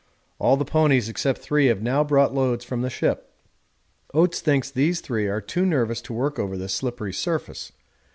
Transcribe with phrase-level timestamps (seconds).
[0.39, 3.29] All the ponies except three have now brought loads from the ship.
[4.15, 7.71] Oates thinks these three are too nervous to work over this slippery surface.